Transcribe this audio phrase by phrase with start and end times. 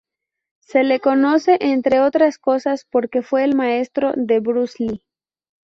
[0.61, 5.03] Se le conoce, entre otras cosas, porque fue el maestro de Bruce Lee.